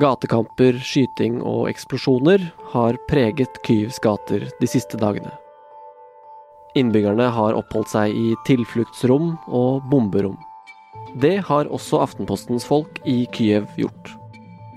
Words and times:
Gatekamper, 0.00 0.78
skyting 0.80 1.42
og 1.44 1.66
eksplosjoner 1.68 2.46
har 2.72 2.96
preget 3.10 3.58
Kyivs 3.66 3.98
gater 4.00 4.46
de 4.56 4.68
siste 4.70 4.96
dagene. 4.96 5.34
Innbyggerne 6.80 7.26
har 7.28 7.58
oppholdt 7.58 7.92
seg 7.92 8.16
i 8.16 8.30
tilfluktsrom 8.48 9.34
og 9.52 9.84
bomberom. 9.92 10.38
Det 11.20 11.42
har 11.44 11.68
også 11.68 12.00
Aftenpostens 12.06 12.64
folk 12.64 13.02
i 13.04 13.26
Kyiv 13.36 13.68
gjort. 13.76 14.14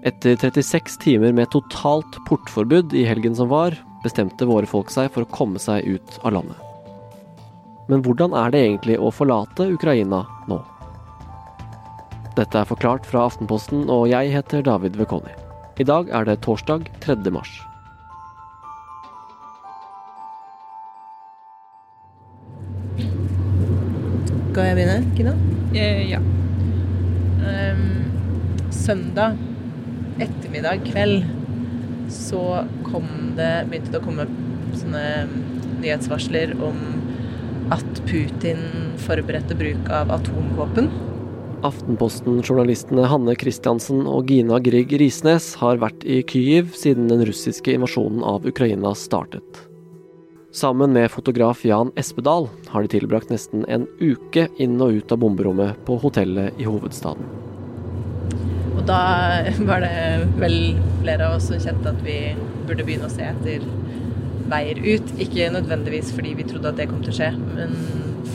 Etter 0.03 0.35
36 0.35 0.99
timer 1.01 1.31
med 1.31 1.47
totalt 1.55 2.19
portforbud 2.27 2.91
i 2.91 3.07
helgen 3.07 3.39
som 3.39 3.47
var, 3.49 3.77
bestemte 4.03 4.45
våre 4.45 4.67
folk 4.67 4.91
seg 4.91 5.07
for 5.15 5.23
å 5.23 5.31
komme 5.31 5.63
seg 5.63 5.87
ut 5.87 6.19
av 6.27 6.35
landet. 6.35 6.59
Men 7.87 8.03
hvordan 8.03 8.35
er 8.35 8.51
det 8.51 8.65
egentlig 8.65 8.99
å 8.99 9.13
forlate 9.15 9.71
Ukraina 9.71 10.25
nå? 10.51 10.59
Dette 12.35 12.59
er 12.59 12.67
forklart 12.67 13.05
fra 13.07 13.21
Aftenposten, 13.29 13.85
og 13.87 14.09
jeg 14.11 14.33
heter 14.33 14.63
David 14.65 14.97
Vekoni. 14.99 15.31
I 15.79 15.85
dag 15.87 16.09
er 16.11 16.25
det 16.27 16.41
torsdag 16.43 16.89
3. 17.05 17.15
mars. 17.31 17.53
Skal 24.51 24.67
jeg 24.67 24.75
begynne, 24.81 24.97
Kina? 25.15 25.37
Eh, 25.79 26.03
ja. 26.11 26.19
Um, 27.39 27.87
søndag 28.75 29.39
ettermiddag 30.19 30.83
kveld 30.91 31.23
så 32.11 32.65
kom 32.83 33.07
det, 33.39 33.51
begynte 33.71 33.95
det 33.95 34.03
å 34.03 34.05
komme 34.05 34.27
sånne 34.75 35.07
nyhetsvarsler 35.79 36.57
om 36.59 36.83
at 37.71 38.05
Putin 38.11 38.59
forberedte 39.07 39.55
bruk 39.55 39.87
av 40.03 40.11
atomvåpen. 40.19 40.91
Aftenposten-journalistene 41.63 43.05
Hanne 43.07 43.35
Christiansen 43.39 44.03
og 44.09 44.27
Gina 44.31 44.59
Grieg 44.63 44.91
Risnes 44.99 45.53
har 45.61 45.79
vært 45.79 46.03
i 46.03 46.19
Kyiv 46.27 46.73
siden 46.75 47.07
den 47.11 47.23
russiske 47.27 47.71
invasjonen 47.75 48.25
av 48.25 48.47
Ukraina 48.47 48.91
startet. 48.97 49.61
Sammen 50.55 50.93
med 50.95 51.11
fotograf 51.11 51.65
Jan 51.67 51.91
Espedal 51.99 52.49
har 52.71 52.83
de 52.83 52.91
tilbrakt 52.93 53.31
nesten 53.31 53.65
en 53.71 53.87
uke 53.99 54.47
inn 54.61 54.77
og 54.83 54.99
ut 54.99 55.11
av 55.11 55.19
bomberommet 55.23 55.81
på 55.87 55.97
hotellet 56.03 56.55
i 56.59 56.67
hovedstaden. 56.67 57.27
Og 58.75 58.83
da 58.87 59.01
var 59.67 59.83
det 59.83 60.29
vel 60.39 60.57
flere 61.01 61.27
av 61.29 61.37
oss 61.39 61.49
som 61.51 61.59
kjente 61.59 61.91
at 61.91 61.99
vi 62.07 62.19
burde 62.67 62.83
begynne 62.87 63.09
å 63.09 63.13
se 63.13 63.27
etter 63.27 63.63
veier 64.51 64.79
ut. 64.83 65.15
Ikke 65.21 65.51
nødvendigvis 65.53 66.11
fordi 66.15 66.35
vi 66.39 66.47
trodde 66.47 66.71
at 66.71 66.79
det 66.79 66.89
kom 66.91 67.03
til 67.03 67.13
å 67.13 67.19
skje, 67.19 67.31
men 67.55 67.75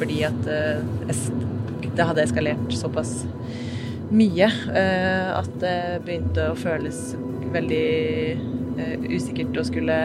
fordi 0.01 0.23
at 0.29 0.49
eh, 0.51 0.85
det 1.97 2.07
hadde 2.07 2.25
eskalert 2.25 2.75
såpass 2.77 3.25
mye 4.11 4.47
eh, 4.75 5.31
at 5.37 5.51
det 5.63 6.03
begynte 6.07 6.51
å 6.51 6.59
føles 6.59 7.15
veldig 7.55 7.87
eh, 8.81 9.09
usikkert 9.11 9.59
å 9.61 9.67
skulle 9.67 9.99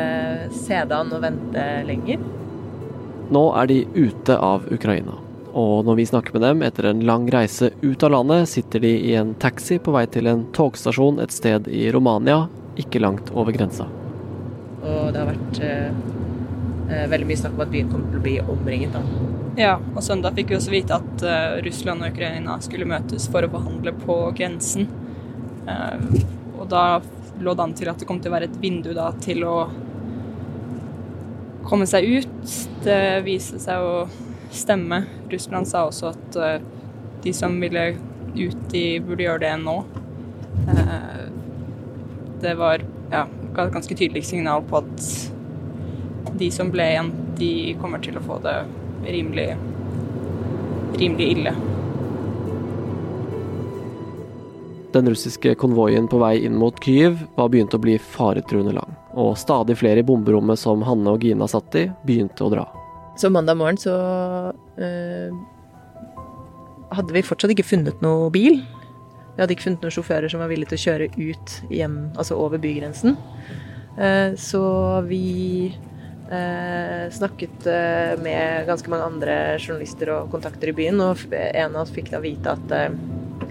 se 0.53 0.81
det 0.86 0.97
an 0.97 1.14
og 1.14 1.23
vente 1.25 1.67
lenger. 1.88 2.25
Nå 3.33 3.45
er 3.58 3.69
de 3.72 3.80
ute 3.95 4.38
av 4.38 4.67
Ukraina. 4.73 5.17
Og 5.55 5.86
når 5.88 6.02
vi 6.02 6.08
snakker 6.09 6.36
med 6.36 6.44
dem 6.44 6.64
etter 6.67 6.89
en 6.89 7.05
lang 7.08 7.30
reise 7.31 7.72
ut 7.81 8.03
av 8.03 8.11
landet, 8.11 8.49
sitter 8.52 8.83
de 8.83 8.92
i 9.09 9.14
en 9.16 9.33
taxi 9.39 9.80
på 9.80 9.94
vei 9.95 10.03
til 10.11 10.27
en 10.27 10.44
togstasjon 10.55 11.22
et 11.23 11.33
sted 11.33 11.70
i 11.72 11.88
Romania, 11.95 12.44
ikke 12.75 12.99
langt 12.99 13.31
over 13.33 13.55
grensa. 13.55 13.88
Og 14.83 15.14
det 15.16 15.22
har 15.22 15.31
vært 15.31 15.64
eh, 15.64 15.89
eh 16.92 17.08
veldig 17.09 17.30
mye 17.31 17.42
snakk 17.42 17.55
om 17.55 17.66
at 17.66 17.73
byen 17.73 17.89
kommer 17.89 18.11
til 18.11 18.20
å 18.22 18.25
bli 18.27 18.38
omringet. 18.44 18.99
da. 18.99 19.34
Ja, 19.56 19.78
og 19.95 20.03
søndag 20.03 20.36
fikk 20.36 20.50
vi 20.52 20.56
også 20.58 20.72
vite 20.73 20.95
at 20.98 21.22
uh, 21.23 21.61
Russland 21.64 22.03
og 22.03 22.11
Ukraina 22.11 22.58
skulle 22.59 22.88
møtes 22.89 23.30
for 23.31 23.45
å 23.45 23.52
forhandle 23.53 23.94
på 24.02 24.17
grensen. 24.36 24.89
Uh, 25.64 25.95
og 26.58 26.66
da 26.73 26.81
lå 27.39 27.53
det 27.56 27.64
an 27.64 27.76
til 27.80 27.92
at 27.92 28.02
det 28.02 28.08
kom 28.09 28.20
til 28.20 28.33
å 28.33 28.36
være 28.36 28.50
et 28.50 28.59
vindu 28.59 28.92
da, 28.98 29.08
til 29.23 29.45
å 29.48 29.56
komme 31.72 31.88
seg 31.88 32.09
ut. 32.17 32.58
Det 32.83 33.00
viste 33.23 33.61
seg 33.64 33.80
å 33.80 34.04
stemme. 34.52 35.05
Russland 35.32 35.72
sa 35.72 35.87
også 35.87 36.11
at 36.11 36.39
uh, 36.42 36.60
de 37.23 37.32
som 37.32 37.55
ville 37.64 37.93
ut, 38.36 38.61
de 38.76 38.86
burde 39.08 39.23
gjøre 39.23 39.45
det 39.48 39.55
nå. 39.64 39.80
det 42.43 42.52
var 42.60 42.83
ja, 43.11 43.23
et 43.23 43.72
ganske 43.72 43.95
tydelig 43.95 44.26
signal 44.27 44.66
på 44.67 44.83
at 44.83 46.33
de 46.36 46.49
som 46.52 46.67
ble 46.73 46.92
igjen, 46.92 47.14
de 47.39 47.54
kommer 47.80 48.04
til 48.04 48.20
å 48.20 48.23
få 48.26 48.43
det 48.43 48.60
rimelig, 49.05 49.48
rimelig 50.99 51.32
ille. 51.36 51.55
Den 54.95 55.10
russiske 55.11 55.55
konvoien 55.60 56.08
på 56.08 56.21
vei 56.21 56.38
inn 56.48 56.55
mot 56.55 56.77
Kyiv 56.83 57.17
var 57.36 57.49
begynt 57.52 57.76
å 57.76 57.82
bli 57.83 57.98
faretruende 57.99 58.77
lang, 58.77 58.93
og 59.11 59.33
stadig 59.39 59.76
flere 59.82 59.99
i 59.99 60.08
bomberommet 60.08 60.61
som 60.61 60.86
Hanne 60.88 61.17
og 61.17 61.26
Gina 61.26 61.49
satt 61.52 61.76
i, 61.76 61.89
begynte 62.08 62.45
å 62.45 62.54
dra. 62.54 62.64
Så 63.20 63.32
mandag 63.32 63.60
morgen 63.60 63.80
så 63.80 63.92
øh, 64.55 65.36
hadde 66.95 67.16
vi 67.16 67.23
fortsatt 67.27 67.52
ikke 67.52 67.67
funnet 67.67 68.02
noe 68.04 68.30
bil. 68.32 68.61
Vi 69.36 69.43
hadde 69.43 69.55
ikke 69.55 69.67
funnet 69.67 69.83
noen 69.83 69.95
sjåfører 69.98 70.32
som 70.32 70.43
var 70.43 70.52
villige 70.52 70.72
til 70.72 70.80
å 70.80 70.83
kjøre 70.86 71.10
ut 71.20 71.55
hjem, 71.76 71.98
altså 72.16 72.39
over 72.39 72.61
bygrensen. 72.64 73.17
Uh, 73.95 74.32
så 74.39 74.64
vi 75.08 75.76
Eh, 76.31 77.11
snakket 77.11 77.67
eh, 77.69 78.23
med 78.23 78.65
ganske 78.67 78.89
mange 78.89 79.05
andre 79.05 79.33
journalister 79.59 80.09
og 80.09 80.31
kontakter 80.33 80.71
i 80.71 80.73
byen, 80.73 81.02
og 81.03 81.21
en 81.30 81.75
av 81.75 81.83
oss 81.83 81.93
fikk 81.93 82.09
da 82.15 82.21
vite 82.23 82.55
at, 82.55 82.71
eh, 82.73 82.95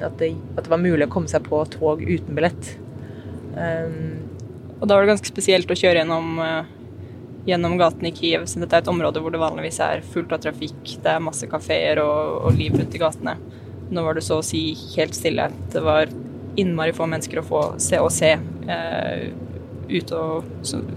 at, 0.01 0.17
det, 0.19 0.33
at, 0.57 0.65
det, 0.65 0.71
var 0.73 0.83
mulig 0.83 1.07
å 1.07 1.13
komme 1.13 1.31
seg 1.31 1.47
på 1.47 1.61
tog 1.71 2.03
uten 2.03 2.35
billett. 2.35 2.73
Um, 3.55 4.25
og 4.81 4.89
da 4.89 4.97
var 4.97 5.05
det 5.05 5.13
ganske 5.13 5.31
spesielt 5.31 5.71
å 5.71 5.77
kjøre 5.79 6.01
gjennom, 6.01 6.41
uh, 6.43 6.67
gjennom 7.47 7.77
gaten 7.79 8.09
i 8.09 8.13
Kiev, 8.17 8.49
siden 8.51 8.65
dette 8.65 8.81
er 8.81 8.83
et 8.83 8.91
område 8.91 9.23
hvor 9.23 9.31
det 9.31 9.39
vanligvis 9.39 9.79
er 9.87 10.03
fullt 10.11 10.35
av 10.35 10.43
trafikk, 10.43 10.97
det 11.05 11.13
er 11.13 11.23
masse 11.23 11.47
kafeer 11.47 12.03
og, 12.03 12.41
og 12.49 12.59
liv 12.59 12.75
rundt 12.75 12.99
i 12.99 13.03
gatene. 13.05 13.37
Nå 13.95 14.03
var 14.03 14.19
det 14.19 14.27
så 14.27 14.41
å 14.41 14.45
si 14.45 14.65
helt 14.97 15.15
stille. 15.15 15.47
Det 15.71 15.85
var 15.85 16.11
innmari 16.59 16.97
få 16.97 17.07
mennesker 17.07 17.39
å 17.39 17.47
få 17.47 17.63
se 17.83 18.03
og 18.03 18.11
se, 18.15 18.33
eh, 18.35 19.25
ute 19.91 20.19
og, 20.19 20.51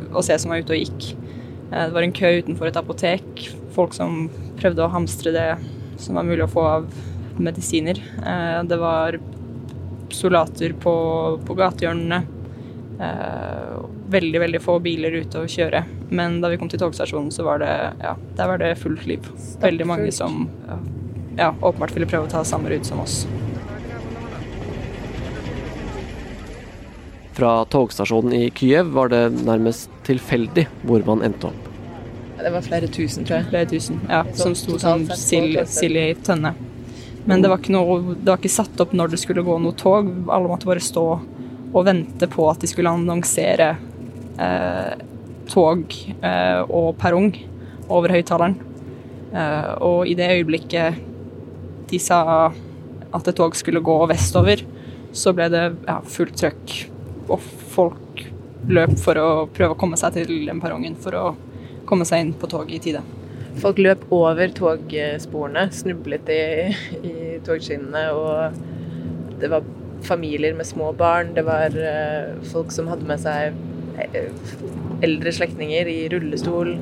og 0.10 0.22
se 0.26 0.38
som 0.42 0.54
var 0.54 0.66
ute 0.66 0.74
og 0.74 0.82
gikk. 0.82 1.27
Eh, 1.72 1.86
det 1.86 1.94
var 1.94 2.02
en 2.02 2.16
kø 2.16 2.32
utenfor 2.42 2.70
et 2.70 2.80
apotek. 2.80 3.48
Folk 3.76 3.96
som 3.98 4.28
prøvde 4.60 4.86
å 4.86 4.92
hamstre 4.94 5.34
det 5.36 5.50
som 6.02 6.18
var 6.18 6.28
mulig 6.28 6.46
å 6.46 6.52
få 6.52 6.66
av 6.68 6.88
medisiner. 7.38 8.00
Eh, 8.24 8.62
det 8.68 8.80
var 8.82 9.20
soldater 10.14 10.74
på, 10.80 10.96
på 11.46 11.58
gatehjørnene. 11.58 12.22
Eh, 12.98 13.74
veldig, 14.10 14.40
veldig 14.46 14.64
få 14.64 14.80
biler 14.84 15.20
ute 15.22 15.44
å 15.44 15.50
kjøre. 15.52 15.84
Men 16.10 16.40
da 16.42 16.52
vi 16.52 16.60
kom 16.62 16.72
til 16.72 16.82
togstasjonen, 16.82 17.34
så 17.34 17.46
var 17.48 17.62
det, 17.64 17.74
ja, 18.02 18.16
der 18.40 18.54
var 18.54 18.64
det 18.64 18.78
fullt 18.82 19.06
liv. 19.10 19.28
Veldig 19.62 19.90
mange 19.90 20.14
som 20.16 20.48
ja, 21.38 21.52
åpenbart 21.52 21.94
ville 21.94 22.10
prøve 22.10 22.30
å 22.30 22.32
ta 22.32 22.46
samme 22.48 22.72
rute 22.72 22.88
som 22.88 23.04
oss. 23.04 23.26
Fra 27.38 27.66
togstasjonen 27.70 28.34
i 28.34 28.46
Kyiv 28.50 28.88
var 28.96 29.12
det 29.14 29.28
nærmest 29.46 29.92
tilfeldig 30.08 30.64
hvor 30.90 31.04
man 31.06 31.22
endte 31.28 31.52
opp. 31.52 31.68
Det 32.38 32.50
var 32.54 32.64
flere 32.66 32.88
tusen, 32.90 33.28
tror 33.28 33.40
jeg. 33.40 33.50
Flere 33.52 33.70
tusen, 33.70 34.00
ja, 34.10 34.24
Som 34.38 34.56
sto 34.58 34.80
som 34.82 35.04
sild, 35.14 35.60
i 36.00 36.08
tønne. 36.26 36.56
Men 37.30 37.44
det 37.44 37.52
var, 37.52 37.62
noe, 37.76 38.16
det 38.16 38.26
var, 38.26 38.40
ikke 38.40 38.54
satt 38.56 38.82
opp 38.82 38.96
når 38.98 39.14
det 39.14 39.22
skulle 39.22 39.46
gå 39.46 39.60
noe 39.62 39.78
tog. 39.78 40.10
Alle 40.34 40.50
måtte 40.50 40.70
bare 40.70 40.82
stå 40.82 41.06
og 41.68 41.86
vente 41.86 42.30
på 42.32 42.50
at 42.50 42.64
de 42.64 42.72
skulle 42.72 42.90
annonsere 42.90 43.70
eh, 44.42 45.06
tog 45.52 45.94
eh, 46.18 46.62
og 46.64 46.96
perrong 46.98 47.30
over 47.86 48.18
høyttaleren. 48.18 48.58
Eh, 49.30 49.72
og 49.86 50.10
i 50.10 50.18
det 50.18 50.34
øyeblikket 50.40 51.04
de 51.92 52.02
sa 52.02 52.50
at 52.50 53.30
et 53.30 53.38
tog 53.38 53.54
skulle 53.60 53.86
gå 53.86 54.02
vestover, 54.10 54.66
så 55.14 55.38
ble 55.38 55.52
det 55.54 55.66
ja, 55.86 56.02
fullt 56.02 56.40
trøkk. 56.42 56.78
Og 57.28 57.44
folk 57.74 58.26
løp 58.68 58.98
for 59.00 59.20
å 59.20 59.30
prøve 59.54 59.76
å 59.76 59.80
komme 59.80 60.00
seg 60.00 60.18
til 60.18 60.48
den 60.48 60.60
perrongen 60.64 60.98
for 61.00 61.16
å 61.16 61.26
komme 61.88 62.08
seg 62.08 62.24
inn 62.24 62.34
på 62.36 62.50
toget 62.52 62.80
i 62.80 62.84
tide. 62.90 63.04
Folk 63.58 63.80
løp 63.82 64.04
over 64.14 64.52
togsporene, 64.54 65.64
snublet 65.74 66.30
i, 66.30 66.42
i 67.02 67.14
togskinnene, 67.46 68.04
og 68.14 69.40
det 69.42 69.50
var 69.50 69.66
familier 70.06 70.54
med 70.58 70.68
små 70.68 70.92
barn. 70.98 71.34
Det 71.34 71.46
var 71.48 71.74
uh, 71.74 72.38
folk 72.52 72.74
som 72.76 72.90
hadde 72.92 73.08
med 73.10 73.22
seg 73.24 73.58
uh, 73.98 75.00
eldre 75.06 75.34
slektninger 75.34 75.90
i 75.90 75.98
rullestol. 76.14 76.76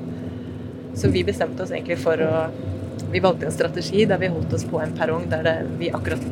Så 0.95 1.11
vi 1.13 1.23
bestemte 1.27 1.63
oss 1.63 1.75
egentlig 1.75 2.01
for 2.03 2.21
å 2.23 2.47
Vi 3.11 3.19
valgte 3.23 3.45
en 3.47 3.53
strategi 3.53 4.05
der 4.07 4.19
vi 4.19 4.27
holdt 4.31 4.53
oss 4.55 4.63
på 4.67 4.79
en 4.81 4.93
perrong 4.95 5.27
der 5.31 5.43
det, 5.45 5.53
vi 5.79 5.91
akkurat 5.93 6.23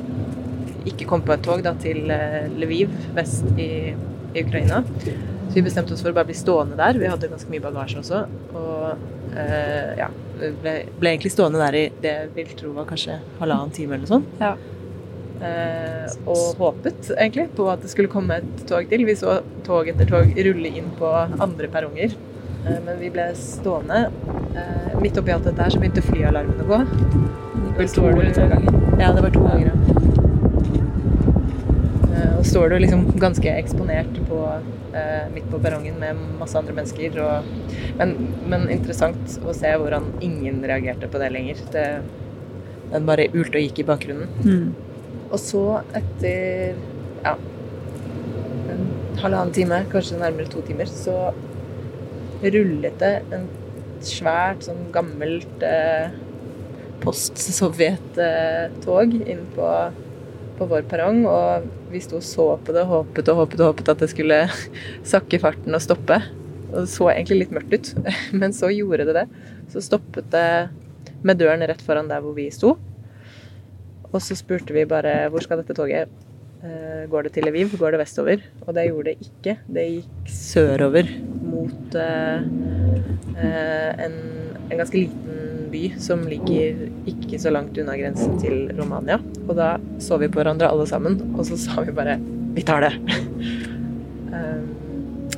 ikke 0.90 1.08
kom 1.10 1.24
på 1.26 1.36
et 1.36 1.46
tog 1.46 1.64
da, 1.66 1.76
til 1.80 2.10
uh, 2.12 2.44
Lviv 2.60 2.92
vest 3.16 3.46
i, 3.58 3.94
i 4.34 4.44
Ukraina. 4.44 4.84
Så 5.54 5.60
vi 5.60 5.66
bestemte 5.68 5.94
oss 5.94 6.02
for 6.02 6.10
å 6.10 6.18
bare 6.18 6.26
bli 6.32 6.36
stående 6.38 6.78
der. 6.80 6.98
Vi 6.98 7.10
hadde 7.10 7.30
ganske 7.30 7.52
mye 7.54 7.62
bagasje 7.62 8.00
også. 8.00 8.24
Og 8.58 9.36
eh, 9.38 9.92
ja, 10.00 10.08
ble, 10.40 10.74
ble, 10.98 11.12
egentlig 11.12 11.30
stående 11.36 11.62
der 11.62 11.78
i 11.78 11.84
det 12.02 12.14
jeg 12.14 12.32
vil 12.40 12.56
tro 12.58 12.72
var 12.74 12.88
kanskje 12.90 13.20
halvannen 13.38 13.76
time 13.76 13.94
eller 13.94 14.08
noe 14.08 14.14
sånt. 14.16 14.42
Ja. 14.42 14.56
Eh, 15.44 16.10
og 16.26 16.58
håpet 16.58 17.12
egentlig 17.18 17.50
på 17.58 17.68
at 17.70 17.86
det 17.86 17.92
skulle 17.94 18.10
komme 18.10 18.40
et 18.42 18.66
tog 18.70 18.90
til. 18.90 19.06
Vi 19.06 19.18
så 19.20 19.42
tog 19.68 19.94
etter 19.94 20.10
tog 20.10 20.34
rulle 20.50 20.74
inn 20.82 20.90
på 20.98 21.14
andre 21.14 21.70
perronger. 21.70 22.18
Eh, 22.66 22.80
men 22.88 22.98
vi 23.02 23.14
ble 23.14 23.30
stående. 23.38 24.08
Eh, 24.58 24.94
midt 25.04 25.22
oppi 25.22 25.36
alt 25.36 25.46
dette 25.50 25.68
her 25.68 25.76
så 25.76 25.84
begynte 25.84 26.06
flyalarmen 26.10 26.66
å 26.66 26.70
gå. 26.72 26.82
Det 26.88 27.76
var 27.78 27.94
to 27.94 28.08
eller 28.10 28.34
tre 28.34 28.50
ganger. 28.56 28.82
Ja, 29.02 29.14
det 29.14 29.26
var 29.28 29.38
to 29.38 29.46
ganger. 29.46 29.93
Eh, 32.54 32.56
står 32.56 32.70
du 32.70 32.80
liksom 32.80 33.12
ganske 33.20 33.50
eksponert 33.50 34.30
på, 34.30 34.62
eh, 34.94 35.30
midt 35.34 35.50
på 35.50 35.60
perrongen 35.60 36.00
med 36.00 36.16
masse 36.40 36.58
andre 36.58 36.74
mennesker. 36.74 37.20
Og, 37.20 37.44
men, 37.98 38.28
men 38.48 38.70
interessant 38.70 39.40
å 39.46 39.54
se 39.54 39.78
hvordan 39.78 40.04
ingen 40.22 40.64
reagerte 40.64 41.08
på 41.08 41.18
det 41.20 41.30
lenger. 41.34 41.56
Det, 41.74 42.02
den 42.92 43.06
bare 43.06 43.28
ulte 43.34 43.58
og 43.58 43.62
gikk 43.66 43.80
i 43.80 43.84
bakgrunnen. 43.90 44.28
Mm. 44.46 44.74
Og 45.32 45.40
så 45.42 45.82
etter 45.98 46.76
ja, 47.24 47.36
en 48.70 48.88
halvannen 49.18 49.54
time, 49.54 49.86
kanskje 49.90 50.20
nærmere 50.22 50.48
to 50.52 50.62
timer, 50.68 50.86
så 50.86 51.34
rullet 52.44 53.00
det 53.00 53.22
en 53.34 53.48
svært 54.04 54.64
sånn 54.68 54.92
gammelt 54.94 55.64
eh, 55.66 56.08
post-Sovjet-tog 57.02 59.14
inn 59.26 59.46
på, 59.56 59.92
på 60.60 60.66
vår 60.70 60.82
perrong. 60.92 61.26
Og 61.26 61.64
vi 61.94 62.02
sto 62.04 62.20
og 62.20 62.26
så 62.26 62.48
på 62.66 62.76
det, 62.76 62.86
håpet 62.90 63.30
og 63.32 63.44
håpet 63.44 63.62
og 63.62 63.72
håpet 63.72 63.92
at 63.94 64.02
det 64.04 64.10
skulle 64.14 64.40
sakke 65.14 65.42
farten 65.42 65.78
og 65.78 65.84
stoppe. 65.84 66.20
Og 66.72 66.80
det 66.82 66.90
så 66.90 67.12
egentlig 67.14 67.44
litt 67.44 67.54
mørkt 67.54 67.76
ut, 67.78 67.92
men 68.40 68.56
så 68.56 68.72
gjorde 68.74 69.08
det 69.10 69.18
det. 69.22 69.28
Så 69.74 69.84
stoppet 69.86 70.30
det 70.34 70.48
med 71.24 71.40
døren 71.40 71.64
rett 71.70 71.82
foran 71.86 72.10
der 72.10 72.24
hvor 72.24 72.36
vi 72.38 72.50
sto. 72.54 72.76
Og 74.14 74.20
så 74.22 74.38
spurte 74.38 74.76
vi 74.76 74.86
bare 74.90 75.24
hvor 75.34 75.42
skal 75.46 75.62
dette 75.62 75.76
toget? 75.78 76.12
Eh, 76.64 77.06
Går 77.10 77.26
det 77.26 77.34
til 77.36 77.48
Lviv? 77.50 77.74
Går 77.80 77.96
det 77.96 78.02
vestover? 78.04 78.44
Og 78.68 78.76
det 78.78 78.86
gjorde 78.88 79.12
det 79.12 79.28
ikke. 79.30 79.56
Det 79.76 79.86
gikk 79.90 80.30
sørover 80.32 81.10
mot 81.44 81.98
eh, 82.00 82.46
eh, 83.36 84.06
en, 84.06 84.20
en 84.70 84.78
ganske 84.80 85.02
liten 85.02 85.53
by 85.74 85.84
som 86.02 86.24
ligger 86.30 86.86
ikke 87.10 87.40
så 87.42 87.52
langt 87.54 87.78
unna 87.82 87.98
grensen 88.00 88.38
til 88.42 88.70
Romania. 88.78 89.20
Og 89.48 89.56
da 89.58 89.76
så 90.04 90.20
vi 90.22 90.30
på 90.30 90.42
hverandre 90.42 90.70
alle 90.70 90.88
sammen, 90.90 91.20
og 91.34 91.46
så 91.50 91.58
sa 91.60 91.82
vi 91.82 91.96
bare 91.96 92.20
'vi 92.54 92.62
tar 92.62 92.82
det'. 92.82 92.98
um, 94.32 94.66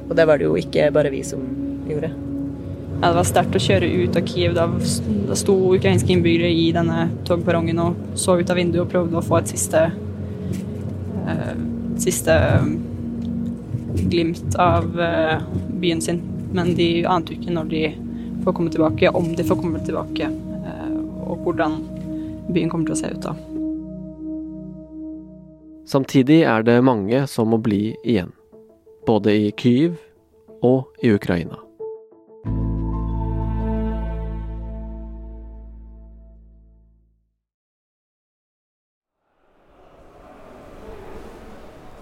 og 0.10 0.16
det 0.16 0.28
var 0.28 0.38
det 0.38 0.46
jo 0.46 0.56
ikke 0.56 0.92
bare 0.92 1.12
vi 1.12 1.24
som 1.24 1.42
gjorde. 1.88 2.12
Ja, 3.02 3.10
det 3.12 3.16
var 3.18 3.28
sterkt 3.28 3.56
å 3.58 3.60
kjøre 3.60 3.88
ut 4.04 4.16
av 4.16 4.28
Kiev. 4.28 4.54
Da, 4.56 4.68
da 5.28 5.36
sto 5.36 5.56
ukrainske 5.76 6.14
innbyggere 6.14 6.52
i 6.52 6.72
denne 6.72 7.10
togperrongen 7.28 7.80
og 7.80 7.96
så 8.16 8.38
ut 8.40 8.50
av 8.50 8.56
vinduet 8.56 8.86
og 8.86 8.92
prøvde 8.92 9.20
å 9.20 9.26
få 9.26 9.42
et 9.42 9.52
siste 9.52 9.82
uh, 11.26 11.56
siste 12.00 12.34
eh, 12.34 12.66
glimt 14.12 14.56
av 14.60 14.88
uh, 15.00 15.44
byen 15.80 16.02
sin. 16.02 16.22
Men 16.56 16.74
de 16.76 17.06
ante 17.08 17.34
jo 17.34 17.40
ikke 17.40 17.56
når 17.56 17.70
de 17.72 17.84
får 18.46 18.54
komme 18.54 18.72
tilbake, 18.72 19.10
om 19.10 19.36
de 19.36 19.44
får 19.44 19.56
komme 19.56 19.80
tilbake, 19.86 20.24
eh, 20.66 20.98
og 21.26 21.38
hvordan 21.44 21.80
byen 22.54 22.70
kommer 22.70 22.86
til 22.86 22.94
å 22.94 23.00
se 23.00 23.10
ut 23.10 23.26
da. 23.26 23.34
Samtidig 25.86 26.44
er 26.46 26.66
det 26.66 26.80
mange 26.86 27.26
som 27.30 27.50
må 27.50 27.58
bli 27.62 27.96
igjen. 28.06 28.34
Både 29.06 29.34
i 29.34 29.52
Kyiv 29.58 29.98
og 30.66 30.94
i 31.02 31.14
Ukraina. 31.14 31.62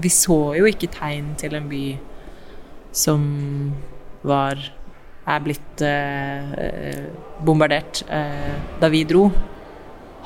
Vi 0.04 0.10
så 0.12 0.38
jo 0.60 0.68
ikke 0.68 0.92
tegn 0.92 1.36
til 1.40 1.56
en 1.56 1.70
by 1.72 1.84
som 2.92 3.22
var 4.28 4.60
er 5.26 5.44
blitt 5.44 5.84
eh, 5.86 7.04
bombardert 7.46 8.04
eh, 8.10 8.54
da 8.80 8.90
vi 8.92 9.04
dro. 9.08 9.28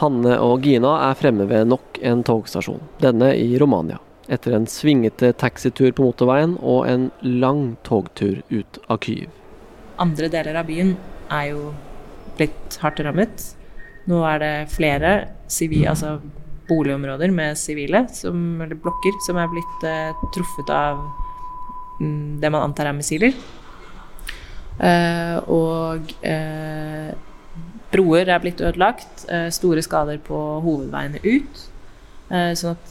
Hanne 0.01 0.38
og 0.44 0.65
Gina 0.65 0.94
er 1.07 1.17
fremme 1.17 1.47
ved 1.49 1.69
nok 1.71 1.99
en 2.05 2.23
togstasjon, 2.25 2.81
denne 3.01 3.31
i 3.38 3.57
Romania. 3.61 3.99
Etter 4.27 4.57
en 4.57 4.67
svingete 4.69 5.31
taxitur 5.39 5.94
på 5.95 6.09
motorveien 6.09 6.57
og 6.59 6.88
en 6.89 7.09
lang 7.23 7.77
togtur 7.88 8.41
ut 8.49 8.79
av 8.91 8.99
Kyiv. 9.05 9.29
Andre 9.97 10.29
deler 10.29 10.59
av 10.59 10.67
byen 10.67 10.97
er 11.33 11.53
jo 11.53 11.71
blitt 12.38 12.77
hardt 12.83 13.00
rammet. 13.05 13.47
Nå 14.07 14.19
er 14.27 14.43
det 14.43 14.53
flere 14.71 15.13
sivi, 15.51 15.81
altså 15.89 16.17
boligområder 16.67 17.31
med 17.31 17.57
sivile, 17.57 18.03
som, 18.13 18.59
eller 18.61 18.77
blokker, 18.83 19.15
som 19.25 19.39
er 19.39 19.50
blitt 19.51 19.88
eh, 19.88 20.27
truffet 20.35 20.73
av 20.73 21.00
mm, 22.01 22.38
det 22.43 22.51
man 22.51 22.67
antar 22.67 22.91
er 22.91 22.97
missiler. 22.97 23.33
Eh, 24.77 25.38
og 25.50 26.12
eh, 26.21 27.09
broer 27.94 28.29
er 28.29 28.44
blitt 28.44 28.62
ødelagt. 28.62 29.25
eh, 29.29 29.50
store 29.53 29.81
skader 29.81 30.19
på 30.24 30.38
hovedveiene 30.65 31.24
ut. 31.24 31.65
Sånn 32.27 32.74
at 32.75 32.89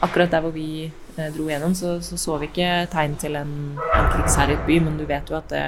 akkurat 0.00 0.30
der 0.32 0.40
hvor 0.40 0.54
vi 0.54 0.88
dro 1.34 1.50
gjennom, 1.50 1.74
så, 1.76 1.98
så 2.00 2.16
så 2.16 2.38
vi 2.40 2.46
ikke 2.48 2.86
tegn 2.88 3.18
til 3.20 3.36
en, 3.36 3.50
en 3.76 4.06
krigsherjet 4.08 4.62
by, 4.64 4.78
men 4.86 4.96
du 4.96 5.04
vet 5.04 5.28
jo 5.28 5.36
at 5.36 5.52
det 5.52 5.64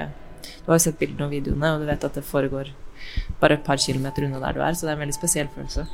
Du 0.47 0.71
har 0.71 0.79
jo 0.79 0.85
sett 0.87 0.97
bildene 0.99 1.27
og 1.27 1.35
videoene, 1.35 1.75
og 1.75 1.83
du 1.83 1.87
vet 1.91 2.05
at 2.09 2.17
det 2.17 2.25
foregår 2.25 2.71
bare 3.41 3.59
et 3.59 3.65
par 3.67 3.77
kilometer 3.77 4.25
unna 4.25 4.41
der 4.41 4.57
du 4.57 4.63
er, 4.65 4.73
så 4.73 4.87
det 4.87 4.95
er 4.95 4.97
en 4.97 5.05
veldig 5.05 5.17
spesiell 5.19 5.49
følelse. 5.53 5.85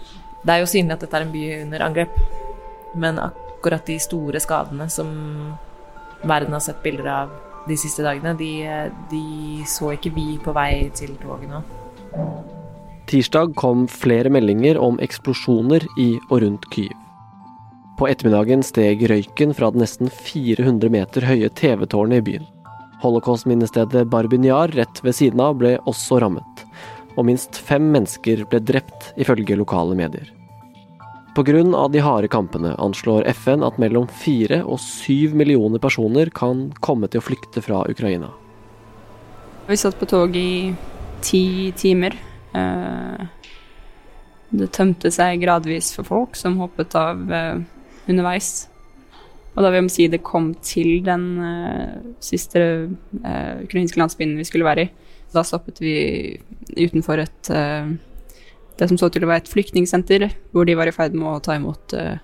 Det 0.44 0.54
er 0.54 0.62
jo 0.62 0.70
synlig 0.70 0.94
at 0.94 1.02
dette 1.02 1.18
er 1.18 1.26
en 1.26 1.32
by 1.34 1.44
under 1.64 1.84
angrep, 1.88 2.18
men 2.94 3.18
akkurat 3.18 3.86
de 3.88 3.98
store 3.98 4.40
skadene 4.40 4.86
som 4.92 5.10
verden 6.22 6.54
har 6.54 6.62
sett 6.62 6.82
bilder 6.84 7.10
av 7.10 7.34
de 7.68 7.76
siste 7.78 8.04
dagene, 8.04 8.34
de, 8.38 8.50
de 9.10 9.66
så 9.68 9.92
ikke 9.96 10.12
vi 10.16 10.26
på 10.42 10.54
vei 10.56 10.88
til 10.96 11.14
toget 11.22 11.50
nå. 11.50 11.62
Tirsdag 13.10 13.54
kom 13.58 13.84
flere 13.90 14.30
meldinger 14.32 14.78
om 14.80 14.98
eksplosjoner 15.02 15.84
i 16.00 16.14
og 16.30 16.42
rundt 16.44 16.68
Kyiv. 16.72 16.94
På 17.98 18.08
ettermiddagen 18.08 18.64
steg 18.64 19.04
røyken 19.10 19.52
fra 19.54 19.68
det 19.70 19.82
nesten 19.82 20.08
400 20.10 20.90
meter 20.90 21.26
høye 21.28 21.50
TV-tårnet 21.60 22.22
i 22.22 22.26
byen. 22.30 22.46
Holocaust-minnestedet 23.02 24.06
Barbinjar 24.10 24.72
rett 24.78 25.02
ved 25.04 25.18
siden 25.18 25.42
av 25.42 25.58
ble 25.60 25.74
også 25.90 26.22
rammet, 26.22 26.64
og 27.18 27.26
minst 27.28 27.58
fem 27.58 27.90
mennesker 27.92 28.46
ble 28.48 28.62
drept, 28.62 29.12
ifølge 29.20 29.58
lokale 29.58 29.98
medier. 29.98 30.30
Pga. 31.32 31.88
de 31.88 32.00
harde 32.04 32.28
kampene 32.28 32.74
anslår 32.76 33.24
FN 33.32 33.62
at 33.64 33.78
mellom 33.80 34.04
fire 34.08 34.58
og 34.68 34.76
syv 34.84 35.32
millioner 35.32 35.80
personer 35.80 36.28
kan 36.28 36.66
komme 36.84 37.08
til 37.08 37.22
å 37.22 37.24
flykte 37.24 37.62
fra 37.64 37.86
Ukraina. 37.88 38.28
Vi 39.64 39.78
satt 39.80 39.96
på 39.96 40.08
tog 40.10 40.36
i 40.36 40.74
ti 41.24 41.72
timer. 41.76 42.18
Eh, 42.52 43.24
Det 44.52 44.68
tømte 44.68 45.08
seg 45.08 45.40
gradvis 45.40 45.94
for 45.96 46.04
folk 46.04 46.36
som 46.36 46.58
hoppet 46.60 46.92
av 46.94 47.32
eh, 47.32 47.62
underveis. 48.04 48.68
Og 49.56 49.64
da 49.64 49.70
vi 49.72 49.80
omsider 49.80 50.20
kom 50.20 50.52
til 50.60 51.00
den 51.06 51.24
eh, 51.40 51.94
siste 52.20 52.60
ukrainske 53.64 53.96
landsbyen 53.96 54.36
vi 54.36 54.44
skulle 54.44 54.68
være 54.68 54.84
i, 54.84 54.90
da 55.32 55.40
stoppet 55.40 55.80
vi 55.80 55.96
utenfor 56.76 57.24
et 57.24 57.52
det 58.78 58.88
som 58.90 58.98
så 59.00 59.10
til 59.12 59.24
å 59.26 59.30
være 59.30 59.44
et 59.44 59.52
flyktningsenter, 59.52 60.28
hvor 60.52 60.66
de 60.68 60.76
var 60.78 60.88
i 60.88 60.94
ferd 60.94 61.16
med 61.16 61.28
å 61.28 61.40
ta 61.44 61.56
imot 61.58 61.94
eh, 61.98 62.16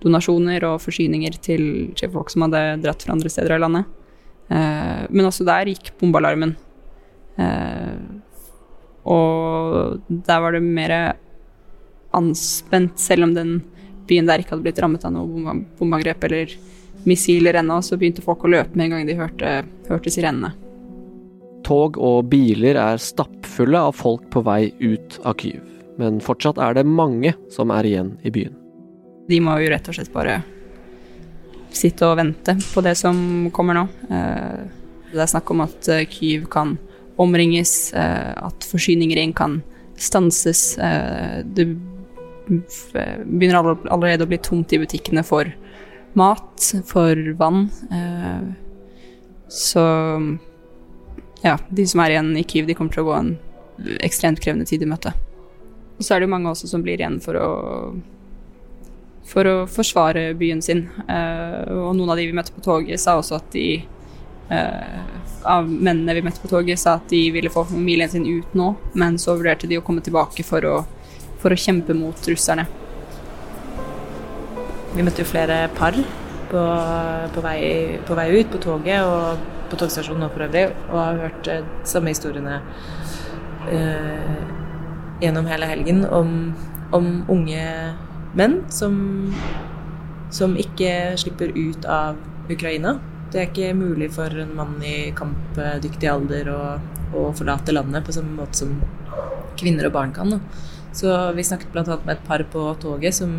donasjoner 0.00 0.64
og 0.68 0.80
forsyninger 0.84 1.36
til, 1.44 1.64
til 1.98 2.12
folk 2.14 2.32
som 2.32 2.46
hadde 2.46 2.80
dratt 2.84 3.04
fra 3.04 3.14
andre 3.16 3.32
steder 3.32 3.56
av 3.56 3.64
landet. 3.66 3.90
Eh, 4.50 5.02
men 5.10 5.28
også 5.28 5.46
der 5.48 5.70
gikk 5.70 5.92
bombealarmen. 6.00 6.56
Eh, 7.40 7.98
og 9.10 10.00
der 10.08 10.40
var 10.44 10.56
det 10.56 10.64
mer 10.64 10.96
anspent, 12.16 12.98
selv 13.00 13.28
om 13.28 13.36
den 13.36 13.60
byen 14.10 14.26
der 14.26 14.42
ikke 14.42 14.56
hadde 14.56 14.66
blitt 14.66 14.80
rammet 14.82 15.04
av 15.06 15.14
noe 15.14 15.54
bombeangrep 15.78 16.26
eller 16.26 16.56
missiler 17.08 17.60
ennå, 17.60 17.78
så 17.82 17.96
begynte 17.96 18.24
folk 18.24 18.44
å 18.44 18.50
løpe 18.50 18.76
med 18.76 18.88
en 18.88 18.96
gang 18.96 19.06
de 19.08 19.16
hørte, 19.18 19.52
hørte 19.88 20.12
sirenene. 20.12 20.52
Tog 21.66 21.98
og 22.00 22.24
biler 22.32 22.78
er 22.80 23.00
stappfulle 23.00 23.80
av 23.90 23.96
folk 23.96 24.26
på 24.32 24.42
vei 24.46 24.72
ut 24.80 25.20
av 25.22 25.36
Kyiv, 25.40 25.62
men 26.00 26.22
fortsatt 26.24 26.58
er 26.62 26.78
det 26.78 26.86
mange 26.88 27.34
som 27.52 27.70
er 27.74 27.88
igjen 27.88 28.14
i 28.24 28.32
byen. 28.32 28.56
De 29.28 29.38
må 29.44 29.58
jo 29.60 29.68
rett 29.70 29.88
og 29.90 29.96
slett 29.96 30.12
bare 30.14 30.40
sitte 31.70 32.06
og 32.08 32.18
vente 32.18 32.56
på 32.72 32.82
det 32.84 32.96
som 32.98 33.50
kommer 33.54 33.78
nå. 33.78 33.86
Eh, 34.10 34.60
Det 35.10 35.18
er 35.18 35.26
snakk 35.26 35.50
om 35.50 35.64
at 35.64 35.88
eh, 35.90 36.06
Kyiv 36.06 36.46
kan 36.50 36.76
omringes, 37.18 37.92
eh, 37.92 38.32
at 38.38 38.66
forsyninger 38.66 39.18
inn 39.18 39.32
kan 39.34 39.60
stanses. 39.98 40.76
Det 41.44 41.66
begynner 42.46 43.74
allerede 43.90 44.24
å 44.24 44.30
bli 44.30 44.38
tomt 44.38 44.72
i 44.72 44.78
butikkene 44.80 45.24
for 45.26 45.50
mat, 46.16 46.70
for 46.88 47.18
vann. 47.36 47.66
Så 49.50 49.84
ja, 51.44 51.58
de 51.68 51.86
som 51.86 52.00
er 52.00 52.14
igjen 52.14 52.32
i 52.38 52.46
Kyiv, 52.48 52.70
de 52.70 52.78
kommer 52.78 52.94
til 52.96 53.04
å 53.04 53.10
gå 53.10 53.18
en 53.18 53.34
ekstremt 54.00 54.40
krevende 54.40 54.64
tid 54.70 54.86
i 54.86 54.88
møte. 54.88 55.12
Og 56.00 56.06
så 56.06 56.16
er 56.16 56.22
det 56.22 56.30
jo 56.30 56.32
mange 56.32 56.48
også 56.48 56.70
som 56.70 56.82
blir 56.82 56.96
igjen 56.96 57.20
for 57.20 57.36
å 57.36 57.50
for 59.30 59.46
å 59.46 59.56
forsvare 59.70 60.32
byen 60.34 60.58
sin. 60.64 60.88
og 61.06 61.92
noen 61.94 62.10
av 62.10 62.18
de 62.18 62.24
vi 62.26 62.34
møtte 62.34 62.54
på 62.56 62.64
toget, 62.64 62.98
sa 62.98 63.14
også 63.20 63.36
at 63.36 63.52
de 63.54 63.84
av 65.46 65.68
mennene 65.68 66.16
vi 66.16 66.22
møtte 66.24 66.42
på 66.42 66.50
toget, 66.50 66.80
sa 66.80 66.96
at 66.98 67.08
de 67.12 67.20
ville 67.30 67.52
få 67.52 67.64
familien 67.68 68.10
sin 68.10 68.26
ut 68.26 68.54
nå, 68.58 68.72
men 68.98 69.18
så 69.20 69.36
vurderte 69.38 69.68
de 69.70 69.78
å 69.78 69.84
komme 69.86 70.02
tilbake 70.04 70.44
for 70.46 70.66
å, 70.66 70.76
for 71.40 71.52
å 71.54 71.60
kjempe 71.60 71.96
mot 71.96 72.28
russerne. 72.28 72.66
Vi 74.96 75.06
møtte 75.06 75.22
jo 75.22 75.30
flere 75.30 75.62
par 75.76 75.94
på, 76.50 76.64
på, 77.34 77.44
vei, 77.44 77.60
på, 78.06 78.16
vei, 78.18 78.28
ut, 78.40 78.50
på 78.50 78.62
toget 78.62 79.06
og 79.06 79.44
på 79.70 79.78
togstasjonen 79.78 80.24
nå 80.24 80.30
for 80.34 80.48
øvrig, 80.48 80.66
og 80.90 80.96
har 80.98 81.20
hørt 81.28 81.50
eh, 81.52 81.68
samme 81.86 82.10
historiene 82.10 82.58
eh, 83.70 84.59
gjennom 85.20 85.48
hele 85.50 85.68
helgen 85.68 86.04
om, 86.04 86.52
om 86.96 87.10
unge 87.28 87.64
menn 88.38 88.60
som, 88.72 88.94
som 90.32 90.56
ikke 90.58 91.16
slipper 91.20 91.52
ut 91.56 91.86
av 91.88 92.18
Ukraina. 92.50 92.96
Det 93.30 93.40
er 93.40 93.50
ikke 93.50 93.74
mulig 93.78 94.10
for 94.14 94.34
en 94.42 94.54
mann 94.58 94.78
i 94.82 95.12
kampdyktig 95.16 96.10
alder 96.10 96.50
å, 96.50 96.60
å 97.14 97.28
forlate 97.38 97.74
landet 97.74 98.06
på 98.06 98.14
samme 98.14 98.34
måte 98.40 98.64
som 98.64 98.74
kvinner 99.60 99.86
og 99.86 99.94
barn 99.94 100.14
kan. 100.14 100.34
Da. 100.34 100.40
Så 100.96 101.14
vi 101.36 101.46
snakket 101.46 101.70
bl.a. 101.74 102.00
med 102.04 102.16
et 102.16 102.24
par 102.26 102.42
på 102.50 102.64
toget 102.82 103.14
som 103.14 103.34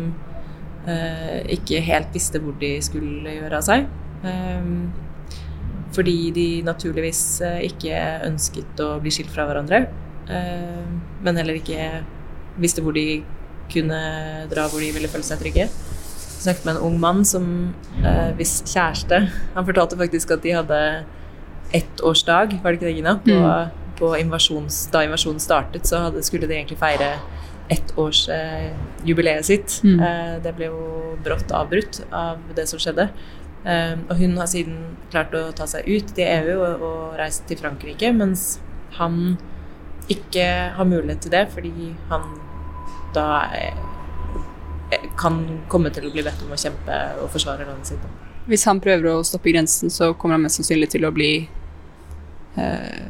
eh, 0.88 1.42
ikke 1.58 1.82
helt 1.84 2.14
visste 2.14 2.40
hvor 2.40 2.56
de 2.60 2.78
skulle 2.84 3.36
gjøre 3.36 3.58
av 3.58 3.66
seg. 3.66 3.88
Eh, 4.24 4.70
fordi 5.92 6.16
de 6.32 6.46
naturligvis 6.64 7.22
eh, 7.44 7.60
ikke 7.68 7.98
ønsket 8.30 8.80
å 8.80 8.94
bli 9.02 9.12
skilt 9.12 9.32
fra 9.34 9.44
hverandre. 9.48 9.84
Eh, 10.30 10.82
men 11.22 11.40
heller 11.40 11.58
ikke 11.58 11.88
visste 12.60 12.84
hvor 12.84 12.94
de 12.96 13.22
kunne 13.72 13.98
dra 14.50 14.68
hvor 14.68 14.82
de 14.82 14.92
ville 14.94 15.10
føle 15.10 15.26
seg 15.26 15.40
trygge. 15.42 15.68
Jeg 15.68 16.46
snakket 16.46 16.66
med 16.66 16.76
en 16.76 16.86
ung 16.88 16.96
mann 17.00 17.22
som 17.26 17.44
eh, 18.02 18.32
hvis 18.34 18.64
kjæreste 18.66 19.20
Han 19.54 19.66
fortalte 19.68 19.98
faktisk 20.00 20.32
at 20.34 20.42
de 20.42 20.56
hadde 20.56 20.80
ettårsdag, 21.72 22.58
var 22.62 22.74
det 22.74 22.80
ikke 22.80 22.88
det, 22.88 22.96
Gina? 22.98 23.14
På, 23.22 23.36
mm. 23.38 23.94
på 24.00 24.10
invasjons, 24.18 24.86
da 24.92 25.04
invasjonen 25.06 25.40
startet, 25.40 25.86
så 25.88 26.02
hadde, 26.08 26.24
skulle 26.26 26.48
de 26.50 26.58
egentlig 26.58 26.80
feire 26.80 27.14
ettårsjubileet 27.72 29.40
eh, 29.40 29.46
sitt. 29.46 29.78
Mm. 29.84 30.00
Eh, 30.00 30.34
det 30.44 30.52
ble 30.58 30.68
jo 30.68 31.14
brått 31.24 31.54
avbrutt 31.54 32.02
av 32.10 32.42
det 32.56 32.66
som 32.70 32.82
skjedde. 32.82 33.08
Eh, 33.64 33.94
og 34.08 34.18
hun 34.18 34.36
har 34.40 34.50
siden 34.50 34.82
klart 35.12 35.34
å 35.38 35.46
ta 35.56 35.68
seg 35.70 35.88
ut 35.88 36.12
til 36.16 36.26
EU 36.26 36.58
og, 36.58 36.84
og 36.84 37.16
reist 37.20 37.46
til 37.48 37.60
Frankrike, 37.60 38.12
mens 38.16 38.58
han 38.98 39.38
ikke 40.10 40.46
har 40.76 40.88
mulighet 40.88 41.22
til 41.26 41.34
det 41.34 41.46
fordi 41.52 41.92
han 42.10 42.26
da 43.14 43.28
kan 45.16 45.38
komme 45.72 45.92
til 45.92 46.08
å 46.08 46.12
bli 46.12 46.24
bedt 46.24 46.42
om 46.44 46.52
å 46.52 46.58
kjempe 46.58 46.98
og 47.22 47.30
forsvare 47.32 47.64
landet 47.68 47.92
sitt. 47.92 48.06
Hvis 48.48 48.66
han 48.68 48.80
prøver 48.82 49.12
å 49.12 49.24
stoppe 49.24 49.52
grensen, 49.52 49.92
så 49.92 50.12
kommer 50.18 50.36
han 50.36 50.46
mest 50.46 50.58
sannsynlig 50.58 50.90
til 50.92 51.06
å 51.06 51.12
bli 51.14 51.30
eh, 52.58 53.04